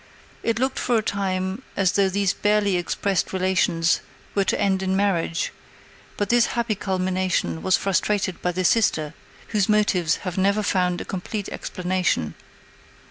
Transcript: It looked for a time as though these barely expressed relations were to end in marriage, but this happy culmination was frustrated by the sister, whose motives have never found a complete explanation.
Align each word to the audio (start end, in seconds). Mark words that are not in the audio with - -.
It 0.41 0.57
looked 0.57 0.79
for 0.79 0.97
a 0.97 1.03
time 1.03 1.61
as 1.77 1.91
though 1.91 2.09
these 2.09 2.33
barely 2.33 2.75
expressed 2.75 3.31
relations 3.31 3.99
were 4.33 4.43
to 4.45 4.59
end 4.59 4.81
in 4.81 4.95
marriage, 4.95 5.53
but 6.17 6.29
this 6.29 6.47
happy 6.57 6.73
culmination 6.73 7.61
was 7.61 7.77
frustrated 7.77 8.41
by 8.41 8.51
the 8.53 8.63
sister, 8.65 9.13
whose 9.49 9.69
motives 9.69 10.15
have 10.25 10.39
never 10.39 10.63
found 10.63 11.01
a 11.01 11.05
complete 11.05 11.49
explanation. 11.49 12.33